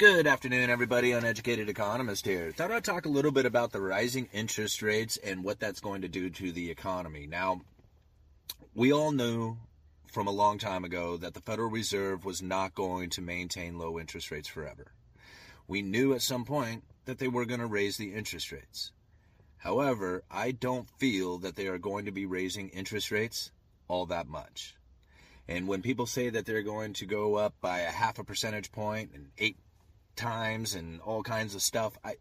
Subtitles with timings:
[0.00, 1.12] Good afternoon, everybody.
[1.12, 2.52] Uneducated economist here.
[2.52, 6.00] Thought I'd talk a little bit about the rising interest rates and what that's going
[6.00, 7.26] to do to the economy.
[7.26, 7.60] Now,
[8.74, 9.58] we all knew
[10.10, 14.00] from a long time ago that the Federal Reserve was not going to maintain low
[14.00, 14.86] interest rates forever.
[15.68, 18.92] We knew at some point that they were going to raise the interest rates.
[19.58, 23.50] However, I don't feel that they are going to be raising interest rates
[23.86, 24.74] all that much.
[25.46, 28.72] And when people say that they're going to go up by a half a percentage
[28.72, 29.58] point and eight
[30.16, 31.98] times and all kinds of stuff.
[32.04, 32.14] I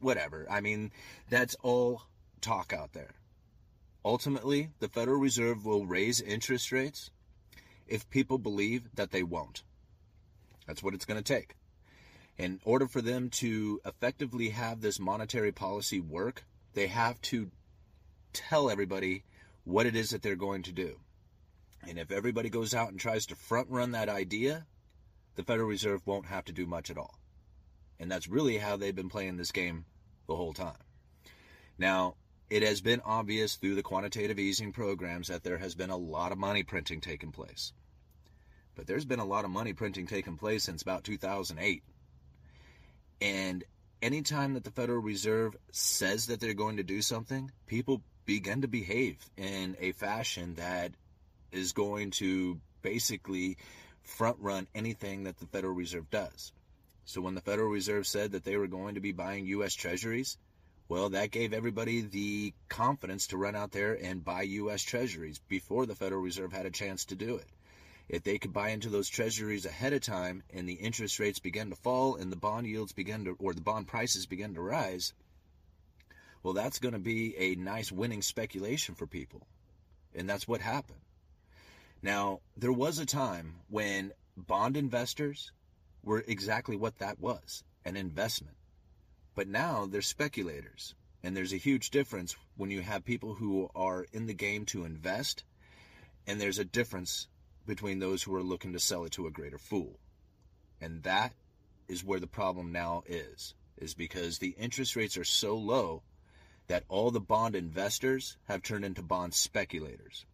[0.00, 0.46] whatever.
[0.50, 0.90] I mean,
[1.28, 2.02] that's all
[2.40, 3.14] talk out there.
[4.04, 7.10] Ultimately, the Federal Reserve will raise interest rates
[7.86, 9.62] if people believe that they won't.
[10.66, 11.56] That's what it's going to take.
[12.38, 17.50] In order for them to effectively have this monetary policy work, they have to
[18.32, 19.24] tell everybody
[19.64, 21.00] what it is that they're going to do.
[21.88, 24.66] And if everybody goes out and tries to front run that idea,
[25.36, 27.18] the Federal Reserve won't have to do much at all.
[27.98, 29.84] And that's really how they've been playing this game
[30.26, 30.76] the whole time.
[31.78, 32.16] Now,
[32.48, 36.32] it has been obvious through the quantitative easing programs that there has been a lot
[36.32, 37.72] of money printing taking place.
[38.74, 41.82] But there's been a lot of money printing taking place since about 2008.
[43.20, 43.64] And
[44.02, 48.68] anytime that the Federal Reserve says that they're going to do something, people begin to
[48.68, 50.92] behave in a fashion that
[51.52, 53.56] is going to basically
[54.02, 56.52] front run anything that the Federal Reserve does.
[57.06, 59.74] So when the Federal Reserve said that they were going to be buying U.S.
[59.74, 60.36] Treasuries,
[60.88, 64.82] well, that gave everybody the confidence to run out there and buy U.S.
[64.82, 67.46] Treasuries before the Federal Reserve had a chance to do it.
[68.08, 71.70] If they could buy into those treasuries ahead of time and the interest rates began
[71.70, 75.12] to fall and the bond yields began to, or the bond prices began to rise,
[76.42, 79.46] well, that's going to be a nice winning speculation for people.
[80.12, 81.00] And that's what happened.
[82.02, 85.52] Now, there was a time when bond investors
[86.06, 88.56] were exactly what that was an investment.
[89.34, 90.94] But now they're speculators.
[91.22, 94.84] And there's a huge difference when you have people who are in the game to
[94.84, 95.42] invest,
[96.26, 97.26] and there's a difference
[97.66, 99.98] between those who are looking to sell it to a greater fool.
[100.80, 101.32] And that
[101.88, 106.02] is where the problem now is, is because the interest rates are so low
[106.68, 110.24] that all the bond investors have turned into bond speculators.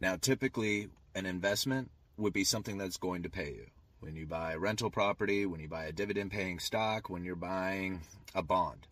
[0.00, 3.66] Now, typically, an investment would be something that's going to pay you
[4.02, 8.00] when you buy rental property, when you buy a dividend paying stock, when you're buying
[8.34, 8.88] a bond.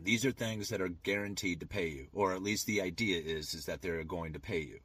[0.00, 3.52] These are things that are guaranteed to pay you, or at least the idea is
[3.52, 4.78] is that they're going to pay you.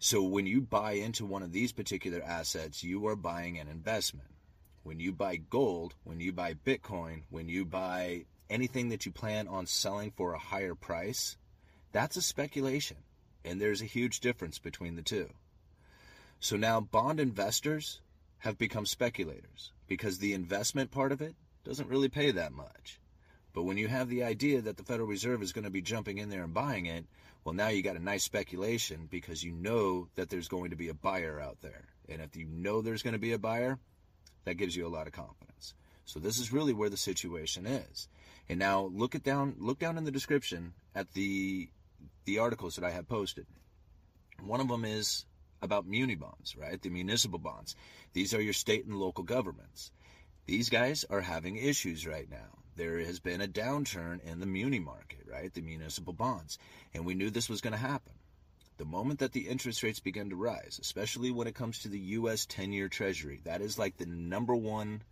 [0.00, 4.28] So when you buy into one of these particular assets, you are buying an investment.
[4.82, 9.46] When you buy gold, when you buy Bitcoin, when you buy anything that you plan
[9.46, 11.36] on selling for a higher price,
[11.92, 12.96] that's a speculation.
[13.44, 15.30] And there's a huge difference between the two.
[16.40, 18.00] So now bond investors
[18.38, 21.34] have become speculators because the investment part of it
[21.64, 23.00] doesn't really pay that much.
[23.52, 26.18] But when you have the idea that the Federal Reserve is going to be jumping
[26.18, 27.06] in there and buying it,
[27.44, 30.88] well, now you got a nice speculation because you know that there's going to be
[30.88, 31.86] a buyer out there.
[32.08, 33.78] And if you know there's going to be a buyer,
[34.44, 35.74] that gives you a lot of confidence.
[36.04, 38.08] So this is really where the situation is.
[38.48, 41.68] And now look at down look down in the description at the
[42.24, 43.46] the articles that I have posted.
[44.42, 45.26] One of them is
[45.62, 46.80] about muni bonds, right?
[46.80, 47.74] The municipal bonds.
[48.12, 49.90] These are your state and local governments.
[50.46, 52.58] These guys are having issues right now.
[52.76, 55.52] There has been a downturn in the muni market, right?
[55.52, 56.58] The municipal bonds.
[56.94, 58.12] And we knew this was going to happen.
[58.78, 61.98] The moment that the interest rates begin to rise, especially when it comes to the
[61.98, 65.02] US 10 year treasury, that is like the number one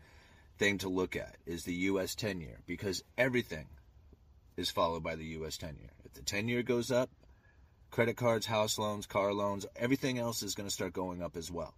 [0.59, 3.67] thing to look at is the US 10 year because everything
[4.57, 5.91] is followed by the US 10 year.
[6.05, 7.11] If the 10 year goes up,
[7.91, 11.51] credit cards, house loans, car loans, everything else is going to start going up as
[11.51, 11.75] well.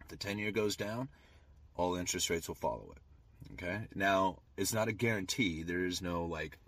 [0.00, 1.08] If the 10 year goes down,
[1.76, 3.52] all interest rates will follow it.
[3.54, 3.86] Okay?
[3.94, 5.62] Now, it's not a guarantee.
[5.62, 6.58] There is no like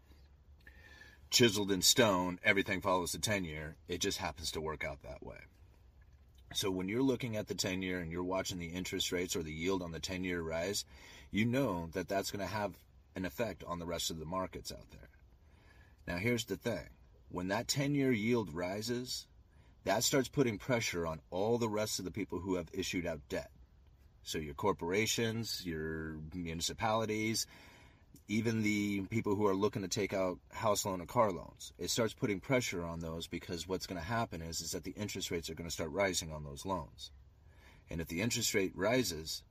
[1.31, 3.77] chiseled in stone, everything follows the 10 year.
[3.87, 5.39] It just happens to work out that way.
[6.55, 9.43] So when you're looking at the 10 year and you're watching the interest rates or
[9.43, 10.85] the yield on the 10 year rise,
[11.31, 12.73] you know that that's going to have
[13.15, 15.09] an effect on the rest of the markets out there.
[16.07, 16.89] Now, here's the thing
[17.31, 19.27] when that 10 year yield rises,
[19.85, 23.21] that starts putting pressure on all the rest of the people who have issued out
[23.29, 23.51] debt.
[24.23, 27.47] So your corporations, your municipalities,
[28.29, 31.91] even the people who are looking to take out house loan or car loans, it
[31.91, 35.31] starts putting pressure on those because what's going to happen is, is that the interest
[35.31, 37.11] rates are going to start rising on those loans.
[37.91, 39.43] And if the interest rate rises,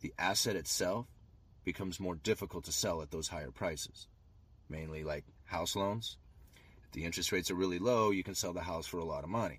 [0.00, 1.06] the asset itself
[1.64, 4.06] becomes more difficult to sell at those higher prices,
[4.68, 6.18] mainly like house loans.
[6.96, 9.28] The interest rates are really low, you can sell the house for a lot of
[9.28, 9.58] money.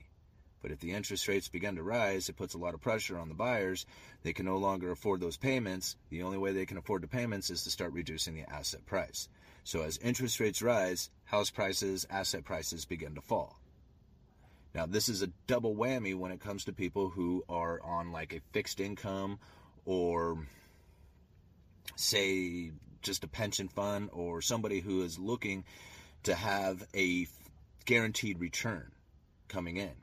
[0.64, 3.30] But if the interest rates begin to rise, it puts a lot of pressure on
[3.30, 3.86] the buyers.
[4.24, 5.98] They can no longer afford those payments.
[6.10, 9.30] The only way they can afford the payments is to start reducing the asset price.
[9.64, 13.60] So as interest rates rise, house prices, asset prices begin to fall.
[14.74, 18.34] Now, this is a double whammy when it comes to people who are on like
[18.34, 19.38] a fixed income
[19.86, 20.40] or
[21.96, 22.72] say
[23.04, 25.66] just a pension fund or somebody who is looking
[26.28, 27.26] to have a
[27.86, 28.92] guaranteed return
[29.48, 29.94] coming in.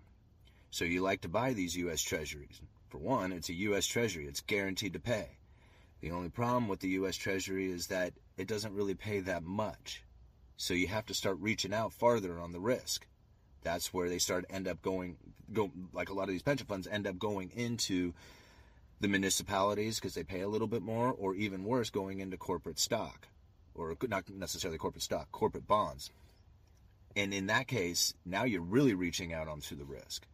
[0.70, 2.00] So you like to buy these U.S.
[2.00, 2.62] Treasuries.
[2.88, 3.86] For one, it's a U.S.
[3.86, 5.36] Treasury, it's guaranteed to pay.
[6.00, 7.16] The only problem with the U.S.
[7.16, 10.02] Treasury is that it doesn't really pay that much.
[10.56, 13.06] So you have to start reaching out farther on the risk.
[13.62, 15.18] That's where they start end up going,
[15.52, 18.14] go like a lot of these pension funds end up going into
[18.98, 22.78] the municipalities because they pay a little bit more, or even worse, going into corporate
[22.78, 23.28] stock,
[23.74, 26.10] or not necessarily corporate stock, corporate bonds.
[27.16, 30.26] And in that case, now you're really reaching out onto the risk.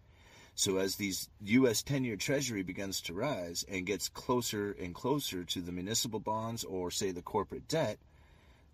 [0.54, 1.82] So as these U.S.
[1.82, 6.90] 10-year Treasury begins to rise and gets closer and closer to the municipal bonds or
[6.90, 7.98] say the corporate debt,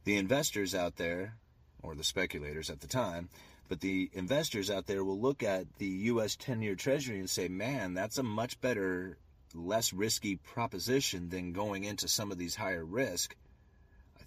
[0.04, 1.34] the investors out there,
[1.82, 3.28] or the speculators at the time,
[3.68, 6.36] but the investors out there will look at the U.S.
[6.36, 9.16] 10-year Treasury and say, man, that's a much better,
[9.54, 13.36] less risky proposition than going into some of these higher risk.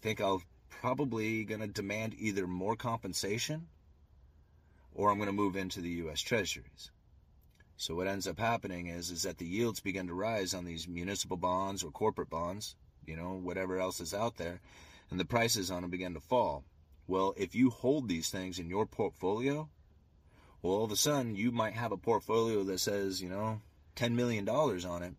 [0.02, 3.68] Think I'll probably going to demand either more compensation
[4.94, 6.22] or I'm going to move into the U.S.
[6.22, 6.92] Treasuries.
[7.78, 10.88] So what ends up happening is is that the yields begin to rise on these
[10.88, 12.76] municipal bonds or corporate bonds,
[13.06, 14.60] you know, whatever else is out there,
[15.10, 16.64] and the prices on them begin to fall.
[17.08, 19.70] Well, if you hold these things in your portfolio,
[20.62, 23.62] well, all of a sudden you might have a portfolio that says, you know,
[23.96, 25.14] $10 million on it.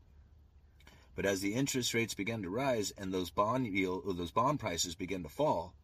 [1.17, 4.61] But as the interest rates begin to rise and those bond yield, or those bond
[4.61, 5.75] prices begin to fall,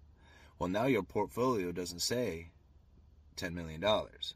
[0.59, 2.49] well, now your portfolio doesn't say
[3.37, 3.83] $10 million.
[3.83, 4.35] It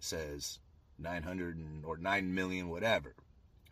[0.00, 0.58] says
[0.98, 3.14] 900 or 9 million, whatever,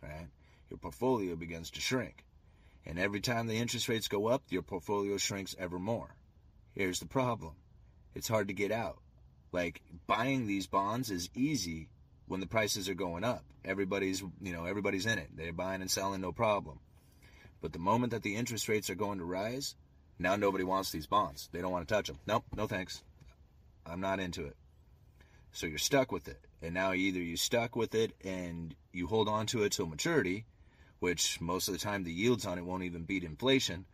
[0.01, 0.27] right?
[0.69, 2.25] Your portfolio begins to shrink.
[2.85, 6.15] And every time the interest rates go up, your portfolio shrinks ever more.
[6.73, 7.53] Here's the problem
[8.15, 8.99] it's hard to get out.
[9.51, 11.89] Like buying these bonds is easy
[12.27, 13.43] when the prices are going up.
[13.63, 15.29] Everybody's, you know, everybody's in it.
[15.35, 16.79] They're buying and selling no problem.
[17.61, 19.75] But the moment that the interest rates are going to rise,
[20.17, 21.49] now nobody wants these bonds.
[21.51, 22.19] They don't want to touch them.
[22.25, 23.03] Nope, no thanks.
[23.85, 24.55] I'm not into it.
[25.51, 26.39] So you're stuck with it.
[26.61, 30.45] And now either you stuck with it and you hold on to it till maturity,
[30.99, 33.85] which most of the time the yields on it won't even beat inflation.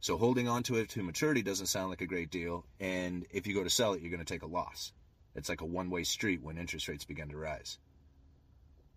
[0.00, 2.64] So holding on to it to maturity doesn't sound like a great deal.
[2.78, 4.92] And if you go to sell it, you're going to take a loss.
[5.34, 7.78] It's like a one way street when interest rates begin to rise.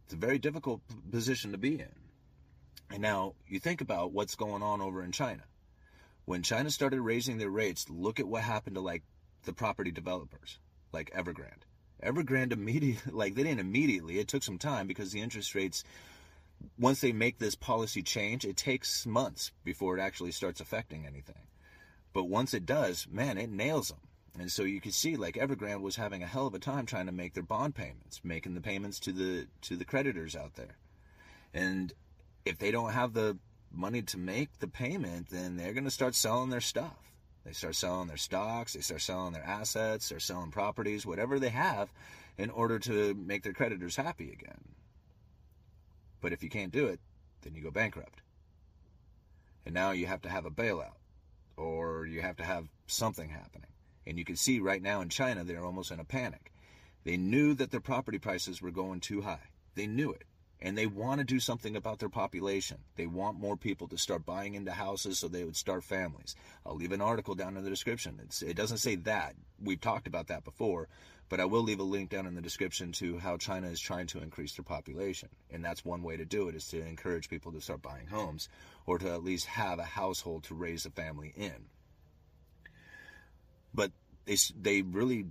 [0.05, 0.81] It's a very difficult
[1.11, 1.91] position to be in.
[2.91, 5.43] And now you think about what's going on over in China.
[6.25, 9.03] When China started raising their rates, look at what happened to like
[9.43, 10.59] the property developers,
[10.91, 11.63] like Evergrande.
[12.01, 14.19] Evergrande immediately, like they didn't immediately.
[14.19, 15.83] It took some time because the interest rates,
[16.77, 21.47] once they make this policy change, it takes months before it actually starts affecting anything.
[22.13, 23.99] But once it does, man, it nails them.
[24.39, 27.05] And so you can see, like Evergrande was having a hell of a time trying
[27.05, 30.77] to make their bond payments, making the payments to the to the creditors out there.
[31.53, 31.93] And
[32.45, 33.37] if they don't have the
[33.71, 36.97] money to make the payment, then they're going to start selling their stuff.
[37.45, 41.49] They start selling their stocks, they start selling their assets, they're selling properties, whatever they
[41.49, 41.91] have,
[42.37, 44.75] in order to make their creditors happy again.
[46.21, 47.01] But if you can't do it,
[47.41, 48.21] then you go bankrupt.
[49.65, 50.95] And now you have to have a bailout,
[51.57, 53.72] or you have to have something happening.
[54.05, 56.51] And you can see right now in China, they're almost in a panic.
[57.03, 59.49] They knew that their property prices were going too high.
[59.75, 60.23] They knew it
[60.63, 62.77] and they want to do something about their population.
[62.95, 66.35] They want more people to start buying into houses so they would start families.
[66.65, 68.19] I'll leave an article down in the description.
[68.23, 69.35] It's, it doesn't say that.
[69.61, 70.87] We've talked about that before,
[71.27, 74.07] but I will leave a link down in the description to how China is trying
[74.07, 75.27] to increase their population.
[75.51, 78.47] And that's one way to do it is to encourage people to start buying homes
[78.85, 81.65] or to at least have a household to raise a family in.
[83.73, 83.91] But
[84.25, 85.25] they, they really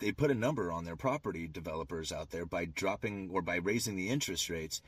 [0.00, 3.96] they put a number on their property developers out there by dropping or by raising
[3.96, 4.82] the interest rates.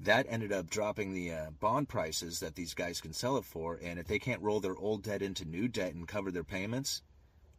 [0.00, 3.78] That ended up dropping the uh, bond prices that these guys can sell it for.
[3.82, 7.00] And if they can't roll their old debt into new debt and cover their payments,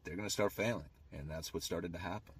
[0.04, 0.90] they're going to start failing.
[1.12, 2.36] And that's what started to happen.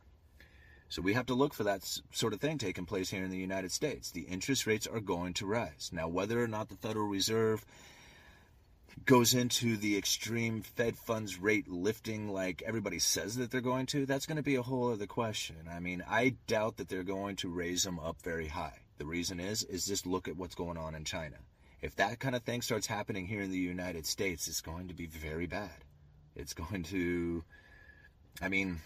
[0.90, 3.38] So we have to look for that sort of thing taking place here in the
[3.38, 4.12] United States.
[4.12, 5.90] The interest rates are going to rise.
[5.92, 7.66] Now, whether or not the Federal Reserve
[9.06, 14.06] goes into the extreme Fed funds rate lifting like everybody says that they're going to,
[14.06, 15.56] that's going to be a whole other question.
[15.72, 18.80] I mean, I doubt that they're going to raise them up very high.
[18.98, 21.38] The reason is, is just look at what's going on in China.
[21.82, 24.96] If that kind of thing starts happening here in the United States, it's going to
[24.96, 25.84] be very bad.
[26.36, 27.44] It's going to,
[28.42, 28.82] I mean,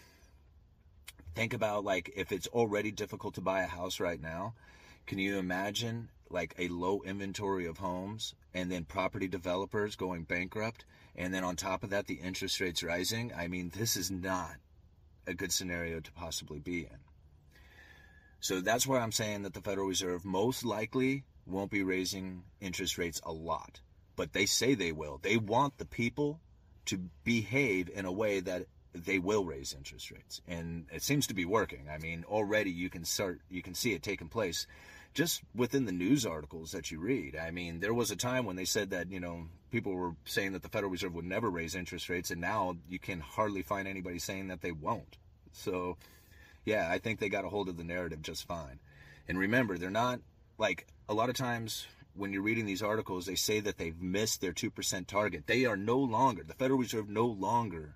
[1.34, 4.54] think about like if it's already difficult to buy a house right now,
[5.06, 10.84] can you imagine like a low inventory of homes and then property developers going bankrupt
[11.14, 13.32] and then on top of that the interest rates rising?
[13.36, 14.56] I mean, this is not
[15.26, 16.98] a good scenario to possibly be in.
[18.40, 22.98] So that's why I'm saying that the Federal Reserve most likely won't be raising interest
[22.98, 23.80] rates a lot.
[24.16, 25.20] But they say they will.
[25.22, 26.40] They want the people
[26.86, 30.40] to behave in a way that they will raise interest rates.
[30.46, 31.88] And it seems to be working.
[31.90, 34.66] I mean, already you can start you can see it taking place
[35.14, 37.36] just within the news articles that you read.
[37.36, 40.52] I mean, there was a time when they said that, you know, people were saying
[40.52, 43.86] that the Federal Reserve would never raise interest rates and now you can hardly find
[43.86, 45.18] anybody saying that they won't.
[45.52, 45.96] So
[46.64, 48.80] yeah, I think they got a hold of the narrative just fine.
[49.28, 50.20] And remember, they're not
[50.58, 54.40] like a lot of times when you're reading these articles, they say that they've missed
[54.40, 55.46] their 2% target.
[55.46, 57.94] They are no longer, the Federal Reserve no longer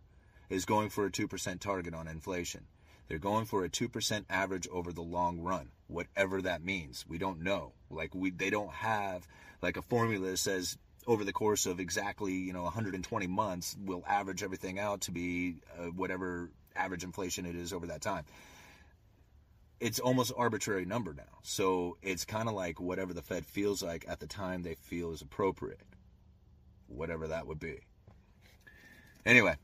[0.48, 2.64] is going for a 2% target on inflation.
[3.08, 7.04] They're going for a 2% average over the long run, whatever that means.
[7.08, 7.72] We don't know.
[7.90, 9.26] Like we they don't have
[9.62, 10.76] like a formula that says
[11.06, 15.56] over the course of exactly, you know, 120 months we'll average everything out to be
[15.78, 18.24] uh, whatever average inflation it is over that time
[19.80, 21.38] it's almost arbitrary number now.
[21.42, 25.12] So it's kind of like whatever the Fed feels like at the time they feel
[25.12, 25.80] is appropriate,
[26.86, 27.80] whatever that would be.
[29.24, 29.56] Anyway,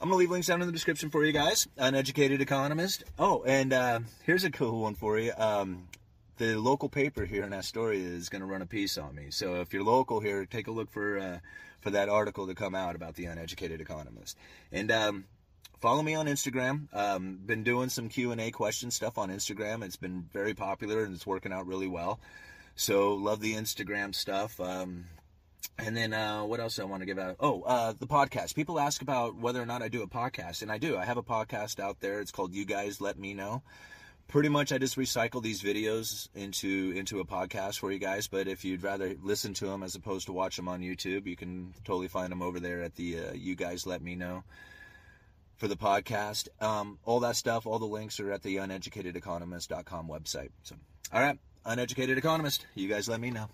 [0.00, 1.68] I'm gonna leave links down in the description for you guys.
[1.76, 3.04] Uneducated economist.
[3.18, 5.32] Oh, and uh, here's a cool one for you.
[5.36, 5.88] Um,
[6.38, 9.26] the local paper here in Astoria is gonna run a piece on me.
[9.28, 11.38] So if you're local here, take a look for uh,
[11.82, 14.38] for that article to come out about the uneducated economist.
[14.72, 15.24] And um,
[15.80, 16.88] follow me on Instagram.
[16.94, 19.84] Um, been doing some Q and A question stuff on Instagram.
[19.84, 22.20] It's been very popular and it's working out really well.
[22.74, 24.58] So love the Instagram stuff.
[24.60, 25.04] Um,
[25.78, 27.36] and then uh, what else do I want to give out?
[27.40, 28.54] Oh, uh, the podcast.
[28.54, 30.96] People ask about whether or not I do a podcast, and I do.
[30.96, 32.20] I have a podcast out there.
[32.20, 33.62] It's called You Guys Let Me Know.
[34.28, 38.28] Pretty much, I just recycle these videos into into a podcast for you guys.
[38.28, 41.36] But if you'd rather listen to them as opposed to watch them on YouTube, you
[41.36, 44.44] can totally find them over there at the uh, You Guys Let Me Know
[45.56, 46.48] for the podcast.
[46.62, 50.50] Um, all that stuff, all the links are at the uneducatedeconomist.com website.
[50.62, 50.76] So,
[51.12, 53.48] all right, uneducated economist, you guys let me know.